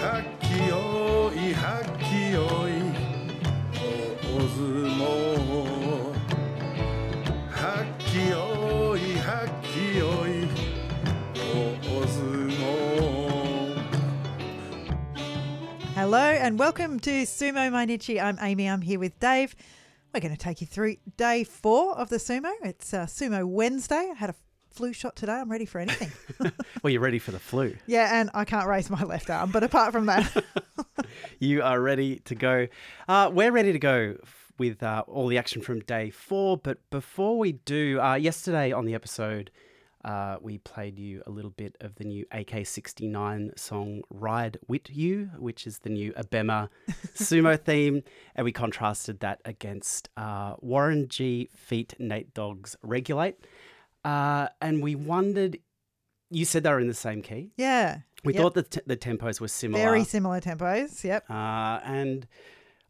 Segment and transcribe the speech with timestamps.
[0.00, 2.72] はっきよいはっきよい
[4.22, 5.00] 大相撲
[7.50, 10.28] はっきよいはっきよい
[11.42, 12.56] 大相撲
[15.94, 18.22] Hello and welcome to Sumo Mainichi.
[18.22, 18.68] I'm Amy.
[18.68, 19.56] I'm here with Dave.
[20.14, 22.52] We're going to take you through day four of the sumo.
[22.62, 24.10] It's uh, Sumo Wednesday.
[24.12, 24.34] I had a
[24.71, 25.33] flu shot today.
[25.33, 26.11] I'm ready for anything.
[26.83, 27.75] Well, you're ready for the flu.
[27.85, 29.51] yeah, and I can't raise my left arm.
[29.51, 30.43] But apart from that,
[31.39, 32.67] You are ready to go.
[33.07, 34.15] Uh, we're ready to go
[34.57, 36.57] with uh, all the action from day four.
[36.57, 39.51] But before we do, uh, yesterday on the episode,
[40.03, 45.29] uh, we played you a little bit of the new AK69 song Ride With You,
[45.37, 46.69] which is the new Abema
[47.15, 48.01] sumo theme.
[48.35, 51.49] And we contrasted that against uh, Warren G.
[51.55, 53.35] Feet Nate Dogg's Regulate.
[54.03, 55.59] Uh, and we wondered,
[56.29, 57.51] you said they were in the same key.
[57.57, 57.99] yeah.
[58.23, 58.41] We Yep.
[58.43, 59.83] thought the, t- the tempos were similar.
[59.83, 61.03] very similar tempos.
[61.03, 61.27] Yep.
[61.27, 62.27] Uh, and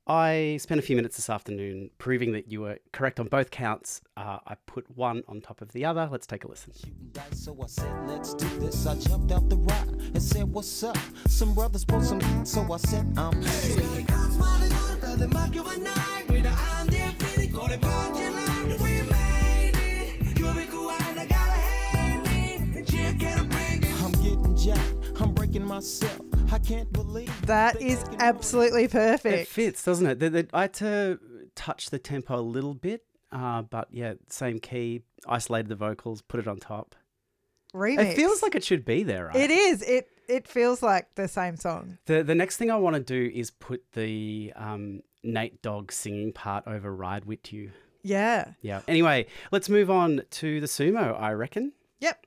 [0.06, 4.02] I spent a few minutes this afternoon proving that you were correct on both counts.
[4.18, 6.10] Uh, I put one on top of the other.
[6.12, 6.74] Let's take a listen.
[7.32, 8.86] so I said, let's do this.
[8.86, 10.98] I jumped out the ride and said, what's up?
[11.28, 14.06] Some brothers brought some heat, so I said, I'm hey.
[25.72, 26.20] Myself.
[26.52, 28.20] I can't believe That they is taking
[29.32, 30.20] It fits, doesn't it?
[30.20, 31.18] The, the, I had to
[31.56, 36.42] touch the tempo a little bit, uh, but yeah, same key, isolated the vocals, put
[36.42, 36.96] it on top.
[37.74, 38.12] Remix.
[38.12, 39.36] It feels like it should be there, right?
[39.36, 39.82] it is.
[39.84, 42.00] It it feels like the same song.
[42.06, 46.34] The the next thing I want to do is put the um, Nate Dogg singing
[46.34, 47.72] part over Ride With You.
[48.04, 48.52] Yeah.
[48.62, 48.82] Yeah.
[48.90, 51.72] Anyway, let's move on to the sumo, I reckon.
[52.02, 52.26] Yep.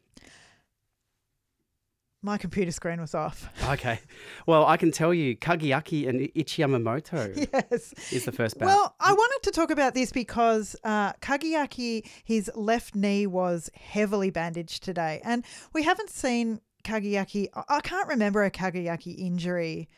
[2.25, 3.51] My computer screen was off.
[3.75, 3.99] Okay.
[4.47, 7.93] Well, I can tell you, Kagayaki and Ichi Yamamoto yes.
[8.13, 8.67] is the first bout.
[8.67, 14.31] Well, I wanted to talk about this because uh, Kagayaki, his left knee was heavily
[14.31, 17.49] bandaged today, and we haven't seen Kagayaki.
[17.69, 19.89] I- can't remember a Kagayaki injury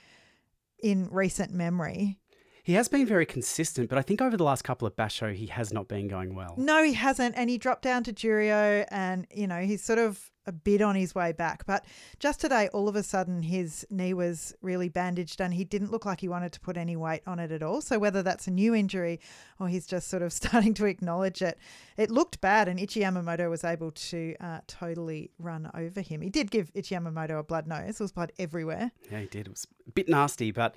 [0.83, 2.19] in recent memory.
[2.67, 5.47] He has been very consistent, but I think over the last couple of basho, he
[5.47, 6.53] has not been going well.
[6.57, 10.33] No, he hasn't, and he dropped down to Juryo, and you know he's sort of
[10.47, 11.65] a bit on his way back.
[11.65, 11.85] But
[12.19, 16.05] just today, all of a sudden, his knee was really bandaged, and he didn't look
[16.05, 17.83] like he wanted to put any weight on it at all.
[17.83, 19.21] So whether that's a new injury
[19.61, 21.59] or he's just sort of starting to acknowledge it,
[21.97, 26.21] it looked bad, and Ichi Yamamoto was able to uh, totally run over him.
[26.21, 28.91] He did give Ichi Yamamoto a blood nose; there was blood everywhere.
[29.09, 29.47] Yeah, he did.
[29.47, 30.75] It was a bit nasty, but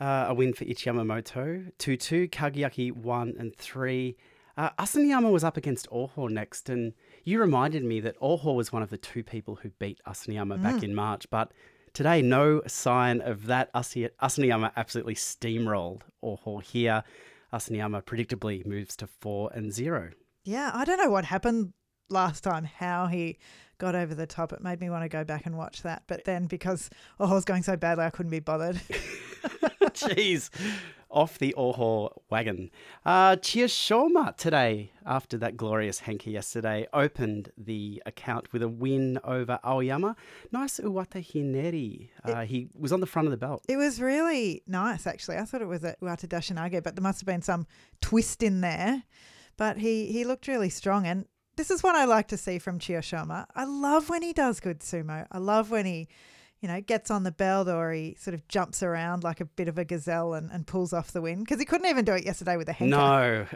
[0.00, 1.72] uh, a win for Ichi Yamamoto.
[1.78, 4.16] 2 2, Kagayaki 1 and 3.
[4.56, 6.92] Uh, Asanoyama was up against Oho next, and
[7.24, 10.82] you reminded me that Oho was one of the two people who beat Asanoyama back
[10.82, 11.52] in March, but
[11.94, 13.72] today, no sign of that.
[13.72, 17.02] Asanoyama absolutely steamrolled Oho here.
[17.52, 20.10] Asanoyama predictably moves to 4 and 0.
[20.44, 21.72] Yeah, I don't know what happened
[22.08, 23.38] last time, how he
[23.78, 24.52] got over the top.
[24.52, 26.02] It made me want to go back and watch that.
[26.06, 28.80] But then because was going so badly, I couldn't be bothered.
[29.94, 30.50] Jeez,
[31.10, 32.70] off the Oho wagon.
[33.04, 39.58] Uh, Chiyoshoma today, after that glorious henka yesterday, opened the account with a win over
[39.64, 40.16] Aoiyama.
[40.50, 42.08] Nice Uwate Hineri.
[42.24, 43.64] Uh, he was on the front of the belt.
[43.68, 45.36] it was really nice, actually.
[45.36, 47.66] I thought it was a Uwate Dashinage, but there must have been some
[48.00, 49.02] twist in there.
[49.56, 51.06] But he, he looked really strong.
[51.06, 51.26] And
[51.56, 53.46] this is what I like to see from Chiyoshoma.
[53.54, 55.26] I love when he does good sumo.
[55.30, 56.08] I love when he,
[56.62, 59.66] you know, gets on the belt or he sort of jumps around like a bit
[59.68, 61.40] of a gazelle and, and pulls off the win.
[61.40, 62.88] Because he couldn't even do it yesterday with a henka.
[62.88, 63.46] No.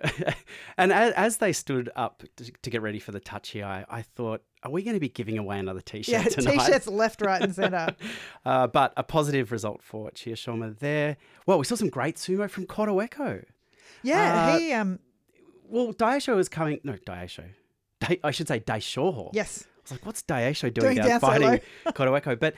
[0.77, 4.43] and as, as they stood up to, to get ready for the tachiai, I thought,
[4.65, 6.59] are we going to be giving away another t shirt Yeah, tonight?
[6.59, 7.94] t-shirts left, right, and centre.
[8.44, 11.17] Uh, but a positive result for Chiyoshoma there.
[11.47, 13.44] Well, we saw some great sumo from Kotoeko.
[14.03, 14.99] Yeah, Uh, he um
[15.69, 16.81] Well, Daisho is coming.
[16.84, 17.44] No, Daisho.
[18.00, 19.31] Dai, I should say Daishoho.
[19.33, 19.65] yes.
[19.65, 22.38] I was like, what's Daisho doing, Doing down down fighting Kotoeko?
[22.38, 22.55] But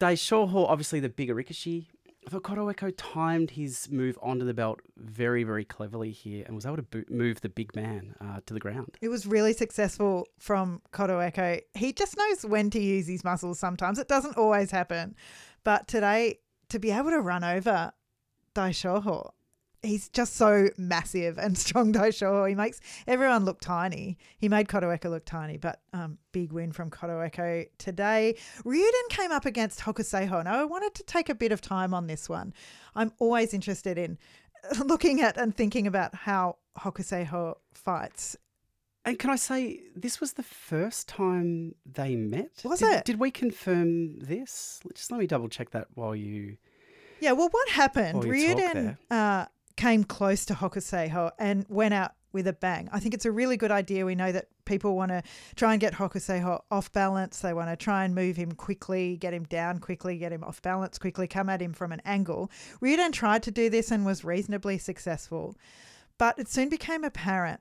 [0.00, 1.86] Daishoho, obviously the bigger rikishi.
[2.28, 6.76] Thought Kotoeko timed his move onto the belt very, very cleverly here and was able
[6.76, 8.98] to bo- move the big man uh, to the ground.
[9.00, 11.60] It was really successful from Kotoeko.
[11.74, 13.98] He just knows when to use his muscles sometimes.
[13.98, 15.16] It doesn't always happen.
[15.64, 17.92] But today, to be able to run over
[18.54, 19.30] Daishoho,
[19.82, 22.48] he's just so massive and strong Daishoho.
[22.48, 24.18] He makes everyone look tiny.
[24.38, 28.36] He made Kotoeko look tiny, but um, big win from Kotoeko today.
[28.64, 30.44] Ryuden came up against Hokuseiho.
[30.44, 32.52] Now, I wanted to take a bit of time on this one.
[32.94, 34.18] I'm always interested in
[34.84, 38.36] looking at and thinking about how Hokuseiho fights.
[39.04, 42.60] And can I say, this was the first time they met?
[42.64, 43.04] Was did, it?
[43.06, 44.80] Did we confirm this?
[44.94, 46.58] Just let me double check that while you
[47.18, 48.22] Yeah, well, what happened?
[48.22, 49.46] Ryuden uh,
[49.80, 52.90] came close to Hokuseiho and went out with a bang.
[52.92, 54.04] I think it's a really good idea.
[54.04, 55.22] We know that people want to
[55.56, 57.38] try and get Hokuseiho off balance.
[57.38, 60.60] They want to try and move him quickly, get him down quickly, get him off
[60.60, 62.50] balance quickly, come at him from an angle.
[62.82, 65.56] Ryuden tried to do this and was reasonably successful,
[66.18, 67.60] but it soon became apparent,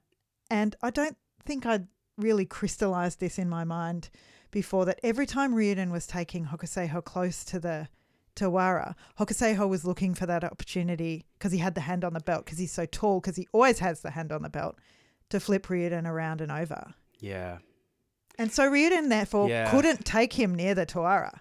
[0.52, 1.16] and I don't
[1.46, 1.88] think I'd
[2.18, 4.10] really crystallized this in my mind
[4.52, 7.88] before that every time Ryuden was taking Hokuseiho close to the
[8.36, 12.46] Tawara, Hokuseiho was looking for that opportunity because he had the hand on the belt
[12.46, 14.78] because he's so tall because he always has the hand on the belt
[15.30, 16.94] to flip Ryuden around and over.
[17.20, 17.58] Yeah.
[18.38, 19.70] And so Ryuden therefore Yeah.
[19.70, 21.40] couldn't take him near the Tawara.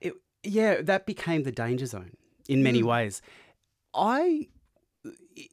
[0.00, 0.14] It,
[0.44, 2.12] yeah, that became the danger zone
[2.48, 2.86] in many Mm.
[2.86, 3.20] ways.
[3.94, 4.48] I,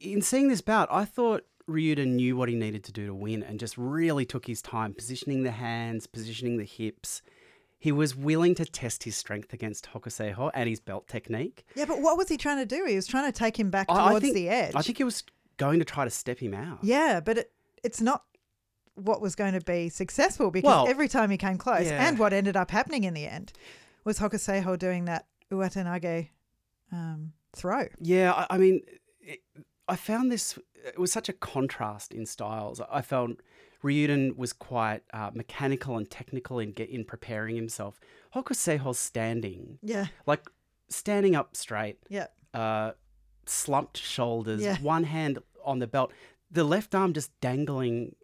[0.00, 3.42] in seeing this bout, I thought Ryuden knew what he needed to do to win
[3.42, 7.22] and just really took his time, positioning the hands, positioning the hips.
[7.80, 11.64] He was willing to test his strength against Hokuseiho and his belt technique.
[11.74, 12.84] Yeah, but what was he trying to do?
[12.84, 14.72] He was trying to take him back I- I towards think- the edge.
[14.76, 15.24] I think he was
[15.56, 16.78] going to try to step him out.
[16.82, 18.24] Yeah, but it, it's not
[18.96, 22.06] what was going to be successful because Well, every time he came close, yeah.
[22.06, 23.52] and what ended up happening in the end
[24.04, 26.28] was Hokuseiho doing that Uwatenage
[26.92, 27.86] um, throw.
[27.98, 28.82] Yeah, I, I mean,
[29.20, 29.40] it,
[29.88, 32.80] I found this, it was such a contrast in styles.
[32.90, 33.40] I found
[33.82, 37.98] Ryuden was quite uh, mechanical and technical in get, in preparing himself.
[38.34, 40.48] Hokuseiho's standing, Yeah, like
[40.88, 42.92] standing up straight, yeah, uh,
[43.46, 44.76] slumped shoulders, Yeah.
[44.80, 46.12] one hand on the belt,
[46.50, 48.14] the left arm just dangling,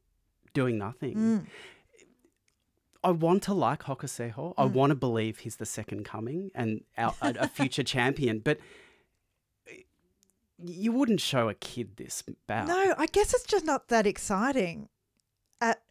[0.52, 1.14] doing nothing.
[1.16, 1.46] Mm.
[3.04, 4.54] I want to like Hokuseiho.
[4.58, 8.58] I want to believe he's the second coming and our, a, a future champion, but
[10.58, 12.66] you wouldn't show a kid this bout.
[12.68, 14.88] No, I guess it's just not that exciting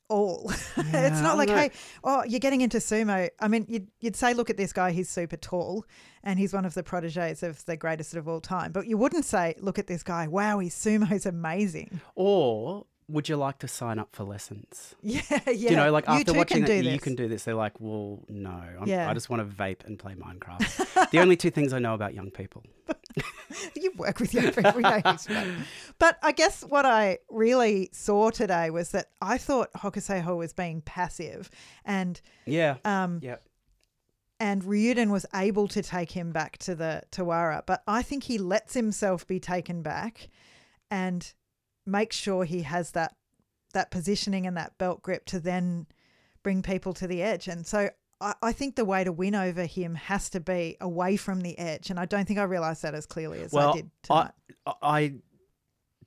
[0.10, 0.52] all.
[0.78, 1.72] it's Yeah, I not like, hey,
[2.04, 3.30] oh, you're getting into sumo.
[3.40, 5.86] I mean, you'd, you'd say, look at this guy, he's super tall
[6.24, 8.72] and he's one of the proteges of the greatest of all time.
[8.72, 12.02] But you wouldn't say, look at this guy, wow, his sumo's amazing.
[12.16, 14.96] Or would you like to sign up for lessons?
[15.04, 15.70] Yeah, yeah.
[15.70, 17.44] You know, like after watching do you can do this.
[17.44, 19.10] They're like, well, no, I'm, Yeah.
[19.10, 21.10] I just want to vape and play Minecraft.
[21.12, 22.64] the only two things I know about young people.
[23.76, 24.34] you work with.
[24.34, 25.56] We know he's right.
[26.00, 30.82] But I guess what I really saw today was that I thought Hokuseiho was being
[30.82, 31.50] passive
[31.86, 32.78] and Yeah.
[32.84, 33.38] um yeah.
[34.40, 38.38] and Ryuden was able to take him back to the Tawara, but I think he
[38.38, 40.30] lets himself be taken back
[40.92, 41.34] and
[41.86, 43.16] makes sure he has that
[43.74, 45.86] that positioning and that belt grip to then
[46.44, 47.48] bring people to the edge.
[47.48, 47.90] And so
[48.26, 51.58] I, I think the way to win over him has to be away from the
[51.60, 51.90] edge.
[51.90, 54.32] And I don't think I realised that as clearly as Well, I did tonight.
[54.66, 55.14] I, I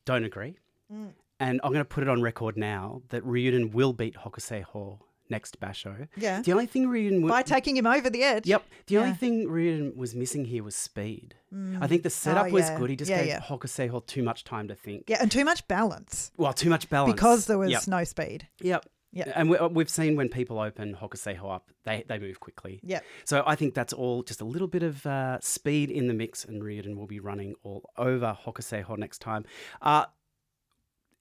[0.05, 0.56] don't agree.
[0.93, 1.12] Mm.
[1.41, 4.99] And I'm going to put it on record now that Ryuden will beat Hokuseiho
[5.31, 6.09] next Basho.
[6.17, 6.41] yeah.
[6.43, 8.47] The only thing Ryuden would, By taking him over the edge.
[8.47, 8.64] Yep.
[8.87, 11.35] The only thing Ryuden was missing here was speed.
[11.55, 11.82] Mm.
[11.82, 12.79] I think the setup Oh, was yeah.
[12.79, 12.91] good.
[12.91, 13.41] He just Yeah, gave yeah.
[13.41, 15.05] Hokuseiho too much time to think.
[15.06, 17.12] Yeah, and too much balance Well, too much balance.
[17.12, 17.87] because there was Yep.
[17.88, 18.49] no speed.
[18.62, 18.87] Yep.
[19.13, 19.33] Yep.
[19.35, 22.81] And we, we've seen when people open Hokuseiho up, they, they move quickly.
[22.83, 23.05] Yep.
[23.25, 26.45] So I think that's all just a little bit of uh, speed in the mix,
[26.45, 29.45] and Ryuden will be running all over Hokuseiho next time.
[29.81, 30.07] Uh,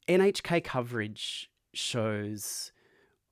[0.07, 2.71] NHK coverage shows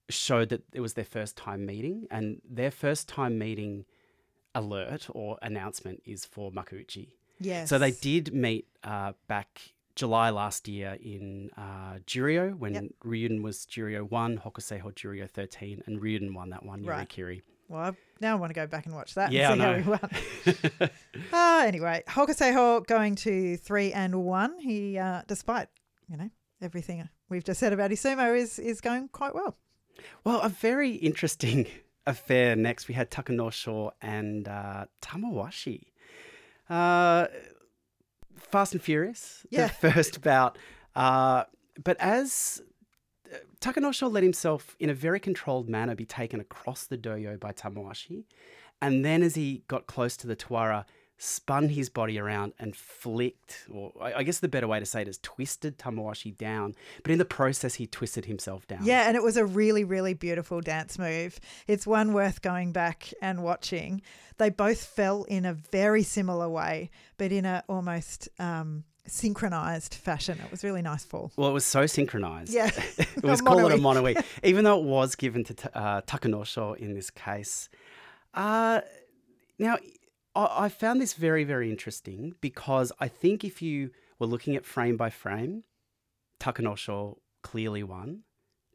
[0.10, 3.86] showed that it was their first time meeting, and their first time meeting
[4.54, 7.10] alert or announcement is for Makuuchi.
[7.40, 7.70] Yes.
[7.70, 9.60] So they did meet uh, back
[9.96, 12.84] July last year in uh, Juryo when Yep.
[13.06, 17.08] Ryuden was Juryo 1, Hokuseiho Juryo 13, and Ryuden won that one, Right.
[17.10, 17.42] Yorikiri.
[17.70, 19.74] Well, I now I want to go back and watch that Yeah, and see how
[19.76, 20.90] he won.
[21.34, 24.60] Ah, anyway, Hokuseiho going to three and one.
[24.60, 25.68] He, uh, despite
[26.08, 26.30] you know
[26.62, 29.58] everything we've just said about Isumo, is is going quite well.
[30.24, 31.68] Well, a very interesting
[32.06, 32.88] affair next.
[32.88, 35.86] We had Takanosho and uh, Tamawashi.
[36.70, 37.28] Uh,
[38.46, 39.68] Fast and Furious, Yeah.
[39.68, 40.58] the first bout.
[40.96, 41.44] Uh,
[41.84, 42.62] but as
[43.34, 47.52] uh, Takanosho let himself, in a very controlled manner, be taken across the dohyo by
[47.52, 48.24] Tamawashi,
[48.82, 50.86] and then as he got close to the Tawara,
[51.18, 55.08] spun his body around and flicked, or I guess the better way to say it
[55.08, 56.76] is twisted Tamawashi down.
[57.04, 58.80] But in the process, he twisted himself down.
[58.84, 61.40] Yeah, and it was a really, really beautiful dance move.
[61.68, 64.02] It's one worth going back and watching.
[64.38, 70.40] They both fell in a very similar way, but in a almost um, synchronized fashion.
[70.44, 71.32] It was really nice fall.
[71.38, 72.54] Well, it was so synchronized.
[72.54, 74.18] Yeah, it was called a mono-ii.
[74.44, 77.70] even though it was given to uh, Takanosho in this case.
[78.34, 78.82] Uh,
[79.58, 79.78] now,
[80.36, 84.98] I-, found this very, very interesting because I think if you were looking at frame
[84.98, 85.64] by frame,
[86.40, 88.24] Takanosho clearly won.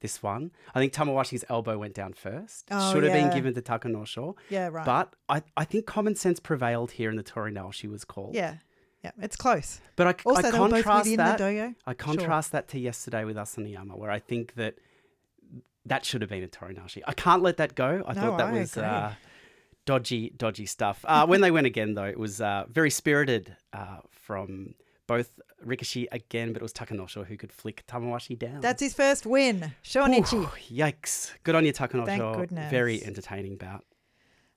[0.01, 0.51] this one.
[0.75, 2.67] I think Tamawashi's elbow went down first.
[2.71, 3.25] Oh, Should have yeah.
[3.29, 4.35] been given to Takanosho.
[4.49, 4.87] Yeah, right.
[4.87, 8.35] But I, I think common sense prevailed here in the Torinaoshi was called.
[8.35, 8.57] yeah,
[9.05, 9.81] yeah, it's close.
[9.97, 11.41] But I, Also, I contrast that.
[11.87, 14.77] I contrast that to yesterday with Asanoyama, where I think that
[15.85, 17.03] that should have been a Torinaoshi.
[17.07, 18.03] I can't let that go.
[18.07, 19.15] I No, thought that I was uh,
[19.91, 21.05] dodgy, dodgy stuff.
[21.05, 24.75] Uh, when they went again, though, it was uh, very spirited uh, from
[25.09, 28.61] both rikishi again, but it was Takanosho who could flick Tamawashi down.
[28.61, 29.73] That's his first win.
[29.83, 30.45] Shonichi.
[30.45, 31.33] Ooh, yikes.
[31.43, 32.07] Good on you, Takanosho.
[32.07, 32.71] Thank goodness.
[32.71, 33.85] Very entertaining bout.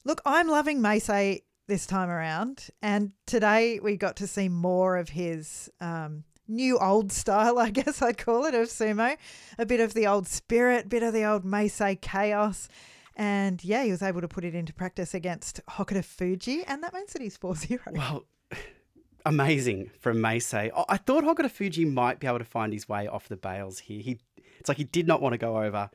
[0.06, 5.10] Look, I'm loving Meisei this time around, and today we got to see more of
[5.10, 9.18] his um, new old style, I guess I'd call it, of sumo.
[9.58, 12.68] A bit of the old spirit, bit of the old Meisei chaos.
[13.16, 16.94] And yeah, he was able to put it into practice against Hokuto Fuji, and that
[16.94, 17.80] means that he's 4 0.
[17.94, 18.26] Well,
[19.26, 20.72] amazing from Meisei.
[20.76, 23.80] I- I thought Hokuto Fuji might be able to find his way off the bales
[23.80, 24.02] here.
[24.02, 24.20] He,
[24.60, 25.90] it's like he did not want to go over,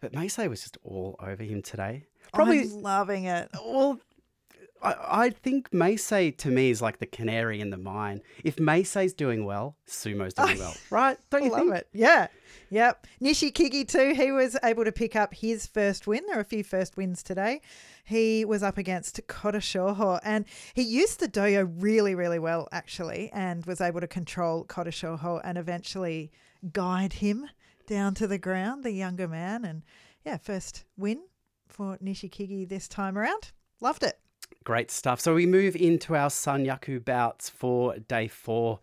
[0.00, 2.04] but Meisei was just all over him today.
[2.32, 3.48] Probably, I'm loving it.
[3.54, 3.98] well,
[4.82, 8.22] I, I think Meisei to me is like the canary in the mine.
[8.44, 11.18] If Meisei's doing well, Sumo's doing well, right?
[11.30, 11.74] Don't you love think?
[11.74, 11.88] it.
[11.92, 12.28] Yeah.
[12.70, 13.06] Yep.
[13.20, 14.14] Nishikigi too.
[14.14, 16.22] He was able to pick up his first win.
[16.26, 17.60] There are a few first wins today.
[18.04, 20.44] He was up against Kotoshoho and
[20.74, 25.58] he used the dohyo really, really well actually, and was able to control Kotoshoho and
[25.58, 26.30] eventually
[26.72, 27.48] guide him
[27.86, 29.64] down to the ground, the younger man.
[29.64, 29.82] And
[30.24, 31.22] yeah, first win
[31.68, 33.50] for Nishikigi this time around.
[33.80, 34.19] Loved it.
[34.64, 35.20] Great stuff.
[35.20, 38.80] So we move into our Sanyaku bouts for day four.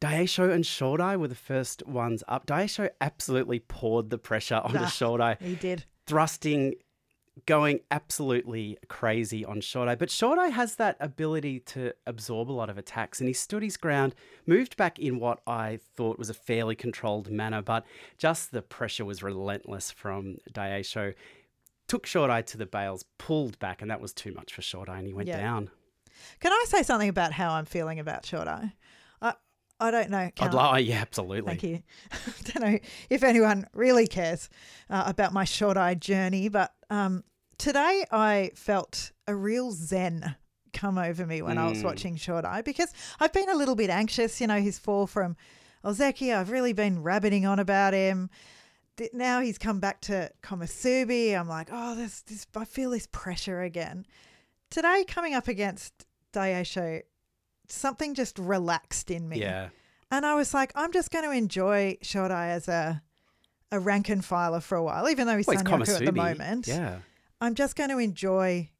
[0.00, 2.46] Daieisho and Shodai were the first ones up.
[2.46, 4.86] Daieisho absolutely poured the pressure onto Nah.
[4.86, 5.84] Shodai, He did.
[6.06, 6.74] thrusting,
[7.46, 9.98] going absolutely crazy on Shodai.
[9.98, 13.76] But Shodai has that ability to absorb a lot of attacks, and he stood his
[13.76, 14.14] ground,
[14.46, 17.84] moved back in what I thought was a fairly controlled manner, but
[18.18, 21.14] just the pressure was relentless from Daieisho.
[21.94, 25.06] Took Shodai to the bales, pulled back, and that was too much for Shodai, and
[25.06, 25.38] he went Yeah.
[25.38, 25.70] down.
[26.40, 28.72] Can I say something about how I'm feeling about Shodai?
[29.22, 29.34] I
[29.80, 30.30] I don't know.
[30.40, 31.50] I'd lie, yeah, absolutely.
[31.56, 31.82] Thank you.
[32.12, 32.16] I
[32.52, 32.78] don't know
[33.10, 34.48] if anyone really cares
[34.90, 37.22] uh, about my Shodai journey, but um,
[37.58, 40.34] today I felt a real zen
[40.72, 41.84] come over me when I was Mm.
[41.84, 44.40] watching Shodai because I've been a little bit anxious.
[44.40, 45.36] You know, his fall from
[45.84, 48.30] Ozeki, I've really been rabbiting on about him.
[49.12, 51.38] Now he's come back to Komusubi.
[51.38, 54.06] I'm like, oh, this, this, I feel this pressure again.
[54.70, 57.02] Today, coming up against Daieisho,
[57.68, 59.40] something just relaxed in me.
[59.40, 59.68] Yeah.
[60.10, 63.02] And I was like, I'm just going to enjoy Shodai as a
[63.72, 66.68] a rank and filer for a while, even though he's Well, Sanyaku at the moment.
[66.68, 66.98] Yeah.
[67.40, 68.70] I'm just going to enjoy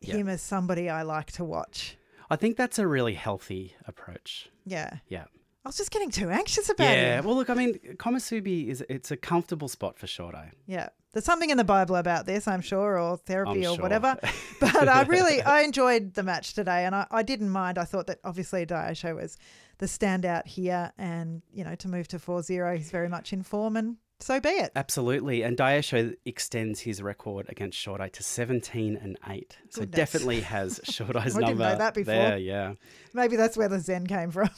[0.00, 0.14] Yeah.
[0.14, 1.98] him as somebody I like to watch.
[2.30, 4.48] I think that's a really healthy approach.
[4.64, 4.98] Yeah.
[5.08, 5.24] Yeah.
[5.64, 6.96] I was just getting too anxious about it.
[6.96, 7.20] Yeah.
[7.20, 10.50] Well, look, I mean, Komusubi is it's a comfortable spot for Shodai.
[10.66, 10.88] Yeah.
[11.12, 13.82] There's something in the Bible about this, I'm sure, or therapy I'm or sure.
[13.82, 14.18] whatever.
[14.60, 17.78] But I really I enjoyed the match today and I, I didn't mind.
[17.78, 19.36] I thought that obviously Daieisho was
[19.78, 23.76] the standout here and, you know, to move to 4-0, he's very much in form
[23.76, 24.70] and so be it.
[24.76, 25.42] Absolutely.
[25.42, 29.28] And Daieisho extends his record against Shodai to 17 and 8.
[29.28, 29.74] Goodness.
[29.74, 32.14] So definitely has Shodai's I number didn't know that before.
[32.14, 32.38] there.
[32.38, 32.74] Yeah.
[33.12, 34.50] Maybe that's where the Zen came from.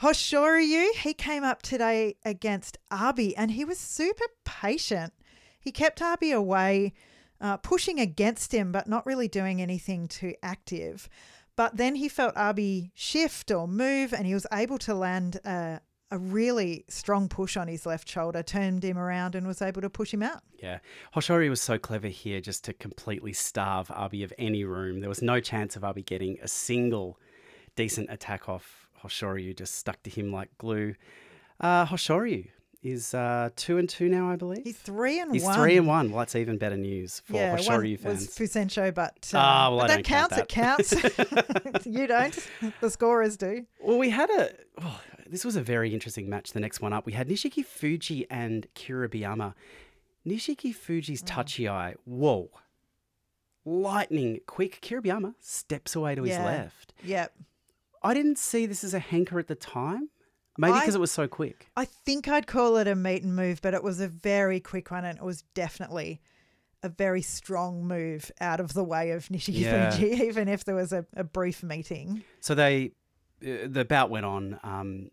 [0.00, 5.12] Hoshoryu, he came up today against Abi and he was super patient.
[5.60, 6.92] He kept Abi away,
[7.40, 11.08] uh, pushing against him, but not really doing anything too active.
[11.56, 15.80] But then he felt Abi shift or move and he was able to land a,
[16.10, 19.90] a really strong push on his left shoulder, turned him around and was able to
[19.90, 20.42] push him out.
[20.58, 20.80] Yeah.
[21.14, 24.98] Hoshoryu was so clever here just to completely starve Abi of any room.
[24.98, 27.20] There was no chance of Abi getting a single
[27.76, 30.94] decent attack off Hoshoryu, just stuck to him like glue.
[31.60, 32.48] Uh, Hoshoryu
[32.82, 34.62] is uh, two and two now, I believe.
[34.64, 35.38] He's three and one.
[35.38, 36.10] He's three and one.
[36.10, 38.36] Well, that's even better news for yeah, Hoshoryu one was fans.
[38.36, 40.92] Fusensho, but, uh, Ah, well, but that don't count counts.
[40.92, 41.64] It that.
[41.64, 41.86] counts.
[41.86, 42.38] you don't.
[42.80, 43.66] The scorers do.
[43.80, 44.50] Well, we had a.
[44.82, 46.52] Oh, this was a very interesting match.
[46.52, 49.54] The next one up, we had Nishiki Fuji and Kiribayama.
[50.26, 51.26] Nishiki Fuji's Mm.
[51.28, 51.94] tachiai.
[52.04, 52.50] Whoa.
[53.64, 54.80] Lightning quick.
[54.82, 56.92] Kiribayama steps away to his left.
[57.02, 57.32] Yep.
[58.04, 60.10] I didn't see this as a henka at the time.
[60.56, 61.68] Maybe because it was so quick.
[61.76, 64.90] I think I'd call it a meet and move, but it was a very quick
[64.90, 66.20] one, and it was definitely
[66.84, 69.90] a very strong move out of the way of Nishiki Yeah.
[69.90, 72.22] Fuji, even if there was a, a brief meeting.
[72.40, 72.92] So they,
[73.42, 74.60] uh, the bout went on.
[74.62, 75.10] Um,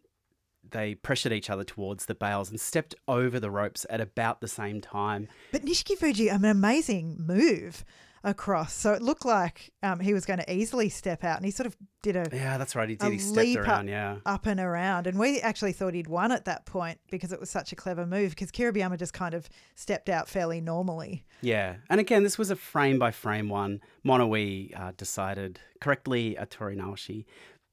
[0.70, 4.48] they pressured each other towards the bales and stepped over the ropes at about the
[4.48, 5.28] same time.
[5.52, 7.84] But Nishiki Fuji, an amazing move
[8.24, 8.74] across.
[8.74, 11.68] So it looked like um, he was going to easily step out, and he sort
[11.68, 12.88] of did a Yeah, that's right.
[12.90, 13.12] He did.
[13.12, 13.68] He stepped around.
[13.68, 14.18] up, Yeah.
[14.26, 15.08] up and around.
[15.08, 18.06] And we actually thought he'd won at that point because it was such a clever
[18.06, 21.26] move because Kiribayama just kind of stepped out fairly normally.
[21.42, 23.82] Yeah, and again, this was a frame by frame one.
[24.06, 27.26] Monoi uh, decided correctly at Tori Naoshi,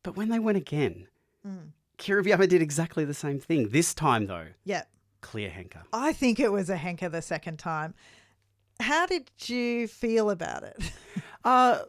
[0.02, 1.08] but when they went again,
[1.46, 1.68] Mm.
[1.98, 3.68] Kiribayama did exactly the same thing.
[3.68, 4.82] This time, though, Yeah.
[5.20, 5.82] clear Henka.
[5.92, 7.94] I think it was a Henka the second time.
[8.80, 10.78] How did you feel about it?
[11.44, 11.82] Uh,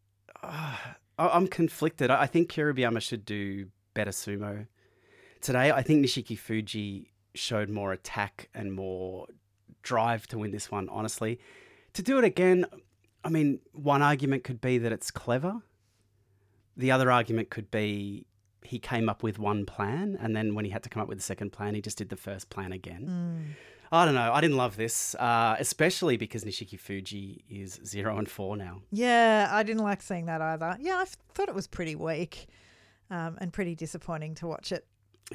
[0.42, 0.76] uh,
[1.18, 2.10] I'm conflicted.
[2.10, 4.66] I think Kiribayama should do better sumo
[5.40, 5.72] today.
[5.72, 9.26] I think Nishiki Fuji showed more attack and more
[9.82, 10.88] drive to win this one.
[10.90, 11.40] Honestly,
[11.94, 12.66] to do it again,
[13.24, 15.62] I mean, one argument could be that it's clever.
[16.76, 18.26] The other argument could be
[18.62, 21.18] he came up with one plan, and then when he had to come up with
[21.18, 23.54] the second plan, he just did the first plan again.
[23.92, 24.32] I don't know.
[24.32, 28.82] I didn't love this, uh, especially because Nishiki Fuji is zero and four now.
[28.90, 30.76] Yeah, I didn't like seeing that either.
[30.80, 32.46] Yeah, I thought it was pretty weak
[33.10, 34.86] um, and pretty disappointing to watch it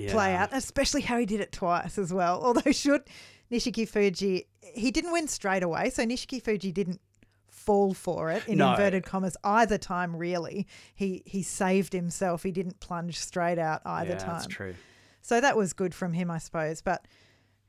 [0.09, 2.41] play out, especially how he did it twice as well.
[2.43, 3.03] Although, should
[3.51, 5.89] Nishiki Fuji, he didn't win straight away.
[5.89, 7.01] So, Nishiki Fuji didn't
[7.49, 8.71] fall for it in No.
[8.71, 10.67] inverted commas either time, really.
[10.95, 12.43] He, he saved himself.
[12.43, 14.29] He didn't plunge straight out either yeah, time.
[14.33, 14.75] that's true.
[15.21, 16.81] So, that was good from him, I suppose.
[16.81, 17.05] But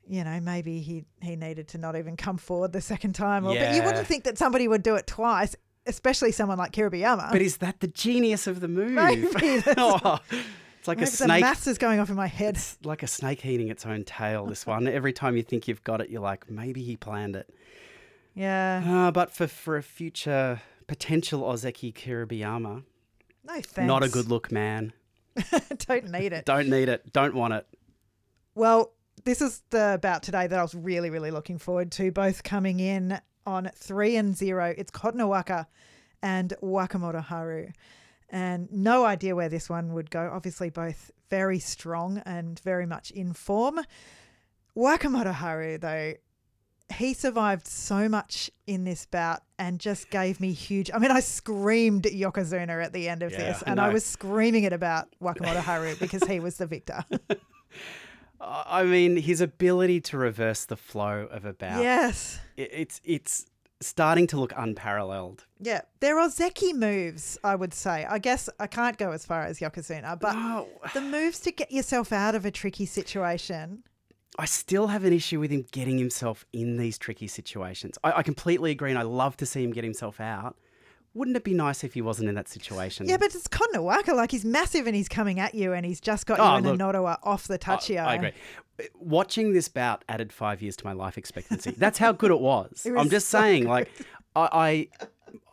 [0.07, 3.45] you know, maybe he, he needed to not even come forward the second time.
[3.45, 5.55] Or, But you wouldn't think that somebody would do it twice,
[5.85, 7.31] especially someone like Kiribayama.
[7.31, 8.91] But is that the genius of the move?
[8.91, 9.27] Maybe
[9.77, 10.19] Oh,
[10.79, 11.41] it's like Maybe a the snake.
[11.41, 12.55] maths is going off in my head.
[12.55, 14.45] It's like a snake eating its own tail.
[14.45, 14.87] This one.
[14.87, 17.49] Every time you think you've got it, you're like, maybe he planned it.
[18.35, 18.83] Yeah.
[19.07, 22.83] Uh, but for for a future potential Ozeki Kiribiyama,
[23.45, 23.77] No thanks.
[23.77, 24.91] not a good look, man.
[25.87, 26.43] Don't need it.
[26.45, 27.13] Don't need it.
[27.13, 27.65] Don't want it.
[28.55, 28.91] Well,
[29.25, 32.11] this is the bout today that I was really, really looking forward to.
[32.11, 34.73] Both coming in on three and zero.
[34.77, 35.67] It's Kotonowaka
[36.21, 37.69] and Wakamoto Haru.
[38.29, 40.29] And no idea where this one would go.
[40.33, 43.79] Obviously, both very strong and very much in form.
[44.75, 46.13] Wakamoto Haru, though,
[46.95, 50.89] he survived so much in this bout and just gave me huge.
[50.93, 54.63] I mean, I screamed Yokozuna at the end of Yeah, this, and I was screaming
[54.63, 57.03] it about Wakamoto Haru because he was the victor.
[58.45, 61.81] I mean, his ability to reverse the flow of a bout.
[61.81, 62.39] yes.
[62.57, 63.45] it- it's it's
[63.81, 65.45] starting to look unparalleled.
[65.59, 68.05] Yeah, they're Ozeki moves, I would say.
[68.09, 72.11] I guess I can't go as far as Yokozuna, but the moves to get yourself
[72.13, 73.83] out of a tricky situation.
[74.39, 77.97] I still have an issue with him getting himself in these tricky situations.
[78.03, 80.57] I, I completely agree, and I love to see him get himself out.
[81.15, 83.07] Wouldn't it be nice if he wasn't in that situation?
[83.07, 84.15] Yeah, but it's Kotonowaka.
[84.15, 86.63] Like he's massive and he's coming at you, and he's just got you Oh, in
[86.63, 88.03] look, a Nodowa off the I, tachiai.
[88.05, 88.31] I agree.
[88.95, 91.71] Watching this bout added five years to my life expectancy.
[91.77, 92.83] That's how good it was.
[92.85, 93.89] It I'm just so saying, like,
[94.35, 94.87] I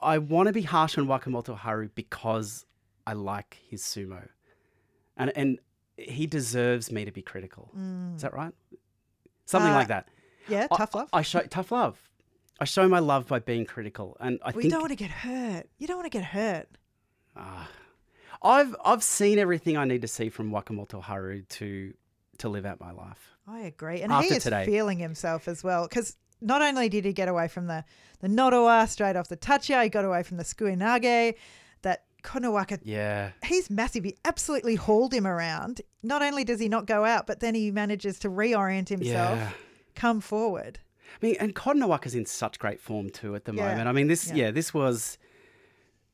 [0.00, 2.64] I, I want to be harsh on Wakamoto Haru because
[3.06, 4.26] I like his sumo,
[5.18, 5.58] and and
[5.98, 7.70] he deserves me to be critical.
[8.16, 8.54] Is that right?
[9.44, 10.08] Something Uh, like that.
[10.48, 11.10] Yeah, tough love.
[11.12, 12.00] I, show tough love.
[12.60, 15.10] I show my love by being critical, and I you think don't want to get
[15.10, 15.66] hurt.
[15.78, 16.68] You don't want to get hurt.
[17.36, 17.68] Ah.
[18.42, 21.94] I've I've seen everything I need to see from Wakamoto Haru to
[22.38, 23.36] to live out my life.
[23.46, 24.02] I agree.
[24.02, 24.64] And After he is today.
[24.64, 27.84] feeling himself as well because not only did he get away from the,
[28.20, 31.34] the Nodowa straight off the Tachiai, he got away from the Sukuinage,
[31.82, 34.04] that Kotonowaka Yeah, he's massive.
[34.04, 35.82] He absolutely hauled him around.
[36.02, 39.50] Not only does he not go out, but then he manages to reorient himself, yeah.
[39.94, 40.78] come forward.
[41.22, 43.68] I mean, and Kotonowaka's in such great form too at the Yeah.
[43.68, 43.88] moment.
[43.88, 44.34] I mean, this Yeah.
[44.34, 45.18] yeah, this was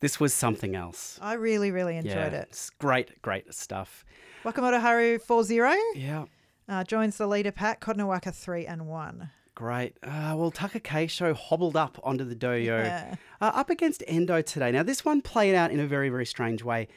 [0.01, 1.19] this was something else.
[1.23, 2.49] I really, really enjoyed yeah, it.
[2.51, 4.05] it's great, great stuff.
[4.45, 6.27] Wakamoto Haru 4 0 Yeah,
[6.69, 7.81] uh, joins the leader pack.
[7.81, 9.31] Kotonowaka 3 and 1.
[9.55, 9.97] great.
[10.03, 13.15] Uh, well, Taka Keisho hobbled up onto the dohyo, Yeah.
[13.41, 14.71] uh, up against Endo today.
[14.71, 16.89] Now, this one played out in a very, very strange way.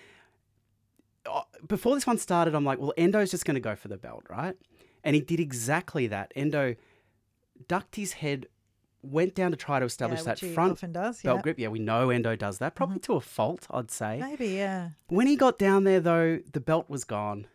[1.25, 3.97] Uh, Before this one started, I'm like, well, Endo's just going to go for the
[3.97, 4.55] belt, right?
[5.05, 6.33] And he did exactly that.
[6.35, 6.75] Endo
[7.67, 8.47] ducked his head,
[9.01, 11.21] went down to try to establish Yeah, that front often does.
[11.21, 11.41] belt Yeah.
[11.41, 11.59] grip.
[11.59, 13.13] Yeah, we know Endo does that, probably Mm-hmm.
[13.13, 14.19] to a fault, I'd say.
[14.19, 14.89] Maybe, yeah.
[15.07, 17.47] When he got down there, though, the belt was gone.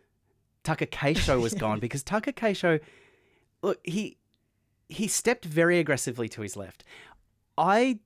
[0.63, 2.79] Takakeisho was gone because Takakeisho,
[3.61, 4.17] look, he
[4.87, 6.83] he stepped very aggressively to his left.
[7.57, 7.99] I,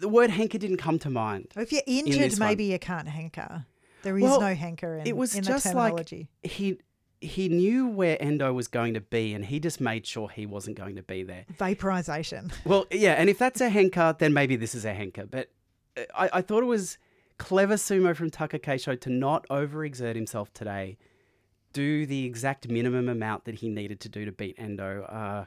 [0.00, 1.48] the word henka didn't come to mind.
[1.56, 2.38] If you're injured, one.
[2.40, 3.64] maybe you can't henka.
[4.02, 6.08] There is Well, no henka in, it was in just the like
[6.42, 6.78] he
[7.24, 10.76] he knew where Endo was going to be, and he just made sure he wasn't
[10.76, 11.44] going to be there.
[11.58, 12.52] Vaporization.
[12.64, 15.30] Well, yeah, and if that's a henka, then maybe this is a henka.
[15.30, 15.50] But
[15.96, 16.98] uh, I, I thought it was
[17.38, 20.96] clever sumo from Takakeisho to not overexert himself today,
[21.72, 25.02] do the exact minimum amount that he needed to do to beat Endo.
[25.04, 25.44] Uh,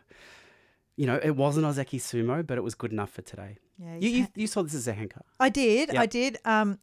[0.95, 3.57] you know, it wasn't Ozeki sumo, but it was good enough for today.
[3.77, 5.21] Yeah, You, you you, you saw this as a henka.
[5.39, 5.93] I did.
[5.93, 6.01] Yep.
[6.01, 6.37] I did.
[6.43, 6.79] Um,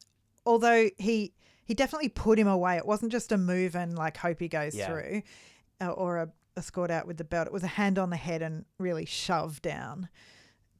[0.47, 1.33] although he
[1.65, 2.77] he definitely put him away.
[2.77, 4.87] It wasn't just a move and like hope he goes Yeah.
[4.87, 5.23] through,
[5.81, 7.47] uh, or a, a scored out with the belt.
[7.47, 10.09] It was a hand on the head and really shoved down.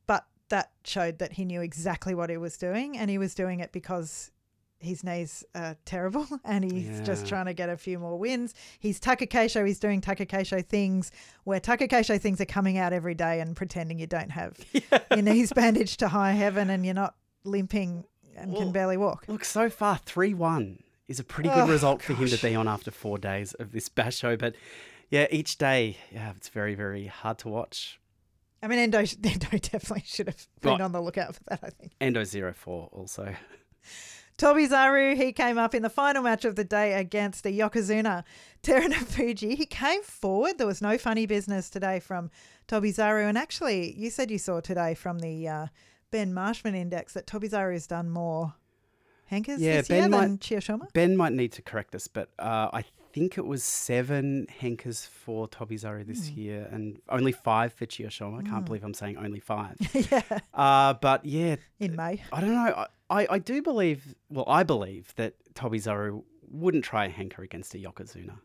[0.07, 3.61] But that showed that he knew exactly what he was doing, and he was doing
[3.61, 4.31] it because
[4.79, 8.53] his knees are terrible, and he's just trying to get a few more wins.
[8.79, 9.67] He's Takakeisho.
[9.67, 11.11] He's doing Takakeisho things
[11.45, 14.59] where Takakeisho things are coming out every day and pretending you don't have
[15.11, 18.05] your knees bandaged to high heaven and you're not limping
[18.37, 19.25] and Well, can barely walk.
[19.29, 22.55] Look, so far, 3 1 is a pretty good Oh, result for him to be
[22.55, 24.39] on after four days of this basho.
[24.39, 24.55] But
[25.11, 28.01] yeah, each day, yeah, it's very, very hard to watch.
[28.63, 31.93] I mean, Endo, Endo definitely should have been on the lookout for that, I think.
[32.01, 33.35] Endo 04 also.
[34.39, 38.25] Tobizaru, he came up in the final match of the day against the Yokozuna.
[38.65, 40.59] Terunofuji, he came forward.
[40.59, 42.31] There was no funny business today from
[42.67, 43.29] Tobizaru.
[43.29, 45.67] And actually, you said you saw today from the uh,
[46.11, 48.55] Ben Marshman Index that Tobi Zaru has done more
[49.31, 50.93] henkas Yeah, this year Ben than might- Chiyoshoma.
[50.93, 55.47] Ben might need to correct us, but uh, I think it was seven Henkas for
[55.49, 56.39] Toby Tobizaru this Hmm.
[56.41, 58.41] year and only five for Chiyoshoma.
[58.41, 59.77] I can't believe I'm saying only five.
[60.11, 62.23] yeah, uh, but yeah, in May.
[62.33, 62.87] I don't know.
[63.11, 67.75] I, I, I do believe, well, I believe that Tobizaru wouldn't try a Henka against
[67.75, 68.39] a Yokozuna.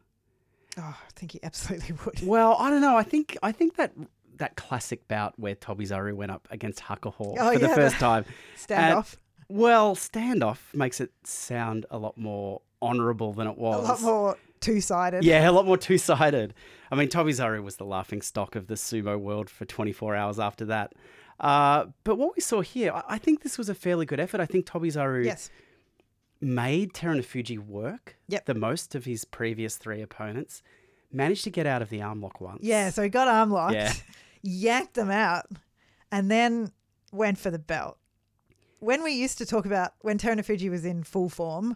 [0.77, 2.21] Oh, I think he absolutely would.
[2.25, 2.95] Well, I don't know.
[2.95, 3.91] I think I think that
[4.39, 8.25] that classic bout where Tobizaru went up against Hakuho Oh, for the first the- time.
[8.57, 9.15] Standoff.
[9.47, 13.83] Well, standoff makes it sound a lot more honourable than it was.
[13.87, 15.23] a lot more two sided.
[15.23, 16.53] Yeah, a lot more two sided.
[16.91, 20.65] I mean, Tobizaru was the laughing stock of the sumo world for 24 hours after
[20.65, 20.93] that.
[21.39, 24.39] Uh, but what we saw here, I, I think this was a fairly good effort.
[24.41, 25.49] I think Tobizaru Yes.
[26.41, 28.45] made Terunofuji work Yep.
[28.45, 30.61] the most of his previous three opponents,
[31.11, 32.59] managed to get out of the arm lock once.
[32.61, 33.93] Yeah, so he got arm locked, Yeah.
[34.41, 35.45] yanked them out,
[36.11, 36.71] and then
[37.11, 37.97] went for the belt.
[38.79, 41.75] When we used to talk about when Terunofuji was in full form,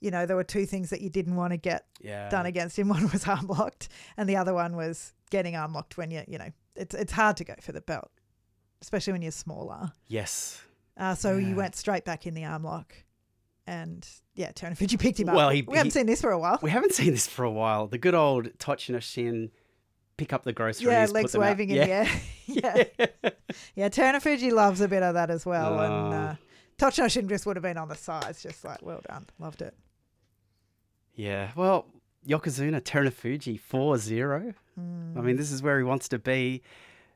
[0.00, 2.28] you know, there were two things that you didn't want to get yeah.
[2.28, 2.88] done against him.
[2.90, 6.38] One was arm locked, and the other one was getting arm locked when you, you
[6.38, 8.10] know, it's it's hard to go for the belt,
[8.82, 9.92] especially when you're smaller.
[10.06, 10.60] Yes.
[10.96, 11.48] Uh, so Yeah.
[11.48, 12.94] you went straight back in the arm lock,
[13.66, 15.36] and yeah, Terunofuji picked him up.
[15.36, 16.58] Well, he- we haven't he- seen this for a while.
[16.62, 17.86] We haven't seen this for a while.
[17.86, 19.50] The good old Tochino Shin
[20.16, 20.86] pick up the groceries.
[20.86, 21.84] Yeah, legs waving in yeah.
[21.84, 22.08] the air.
[22.46, 23.30] yeah.
[23.74, 25.78] Yeah, Terunofuji loves a bit of that as well.
[25.80, 26.16] And Oh.
[26.16, 26.34] uh,
[26.78, 29.26] Tochinoshin just would have been on the sides, just like, well done.
[29.38, 29.74] Loved it.
[31.14, 31.50] Yeah.
[31.56, 31.86] Well,
[32.26, 34.54] Yokozuna, Terunofuji, 4 0.
[34.76, 34.80] I
[35.20, 36.62] mean, this is where he wants to be.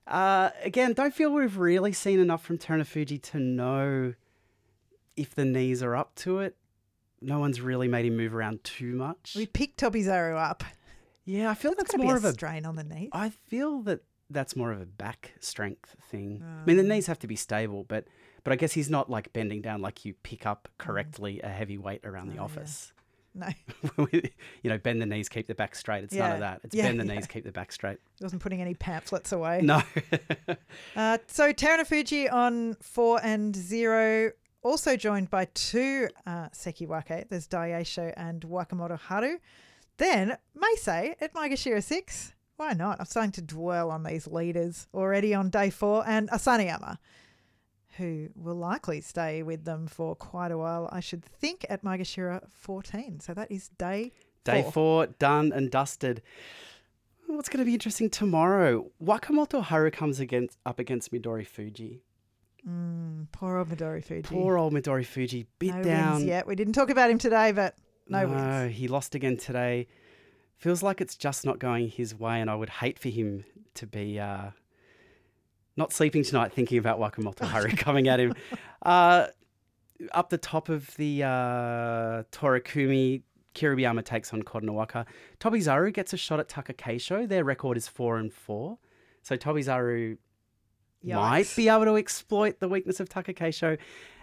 [0.07, 4.15] Uh, again, don't feel we've really seen enough from Terunofuji to know
[5.17, 6.57] if the knees are up to it.
[7.21, 9.35] No one's really made him move around too much.
[9.37, 10.63] We picked Tobizaru up.
[11.29, 12.33] Yeah, I feel That's that's more be of a a.
[12.33, 13.11] strain on the knee.
[13.13, 16.43] I feel that that's more of a back strength thing.
[16.43, 16.89] I mean, the Mm.
[16.89, 18.07] knees have to be stable, but
[18.45, 20.79] but I guess he's not like bending down like you pick up Mm.
[20.85, 22.43] correctly a heavy weight around the Oh, yeah.
[22.45, 22.93] office.
[23.35, 23.47] No,
[24.11, 26.03] you know, bend the knees, keep the back straight.
[26.03, 26.61] It's none of that.
[26.65, 27.15] It's Yeah, bend the yeah.
[27.15, 27.99] knees, keep the back straight.
[28.19, 29.61] he wasn't putting any pamphlets away.
[29.63, 29.83] No.
[30.97, 37.29] Uh, so Terunofuji on four and zero, also joined by two uh, Sekiwake.
[37.29, 39.39] There's Daieisho and Wakamoto Haru.
[39.99, 42.33] Then Meisei at Maegashira six.
[42.57, 42.99] Why not?
[42.99, 46.99] I'm starting to dwell on these leaders already on day four, and Asanoyama,
[47.99, 50.89] who will likely stay with them for quite a while.
[50.91, 53.21] I should think at Maegashira 14.
[53.21, 54.13] So that is day
[54.45, 54.73] Day four.
[54.73, 56.23] four, done and dusted.
[57.27, 58.91] What's going to be interesting tomorrow?
[59.03, 62.03] Wakamoto Haru comes against up against Midori Fuji.
[62.69, 64.23] Mm, poor old Midori Fuji.
[64.23, 66.13] Poor old Midori Fuji, bit no down.
[66.15, 66.47] wins yet.
[66.47, 67.77] We didn't talk about him today, but
[68.09, 68.75] no, wins.
[68.75, 69.87] he lost again today.
[70.57, 73.45] Feels like it's just not going his way, and I would hate for him
[73.75, 74.51] to be uh,
[75.77, 78.35] not sleeping tonight thinking about Wakamoto Haru coming at him.
[78.83, 79.29] Uh,
[80.13, 83.23] up the top of the uh, Torikumi,
[83.55, 85.07] Kiribayama takes on Kotonowaka.
[85.41, 87.29] Tobizaru gets a shot at Takakeisho.
[87.29, 88.79] Their record is four and four.
[89.23, 90.19] So Tobizaru
[91.03, 91.57] might Yikes.
[91.57, 93.79] be able to exploit the weakness of Takakeisho.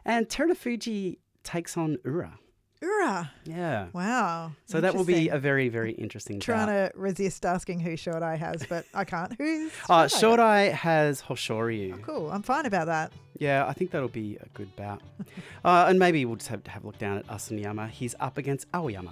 [0.06, 2.38] And Terunofuji takes on Ura.
[2.86, 3.32] Ura.
[3.45, 3.88] Yeah.
[3.93, 4.52] Wow.
[4.67, 6.91] So that will be a very, very interesting trying bout.
[6.93, 9.34] to resist asking who Shodai has, but I can't.
[9.38, 10.71] Who's Uh, Shodai?
[10.71, 12.02] has Hoshoryu.
[12.04, 12.30] Cool.
[12.32, 13.12] I'm fine about that.
[13.39, 15.02] Yeah, I think that'll be a good bout.
[15.65, 17.89] uh, and maybe we'll just have to have a look down at Asanoyama.
[17.89, 19.12] He's up against Aoiyama.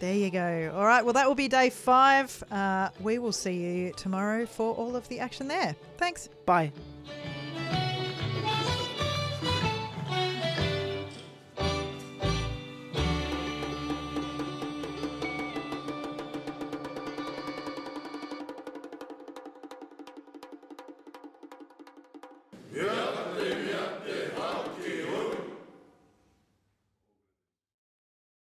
[0.00, 0.72] There you go.
[0.76, 1.04] All right.
[1.04, 2.42] Well, that will be day five.
[2.52, 5.74] Uh, we will see you tomorrow for all of the action there.
[5.96, 6.28] Thanks.
[6.46, 6.72] Bye.